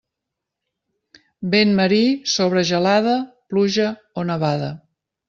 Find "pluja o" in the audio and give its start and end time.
3.53-4.25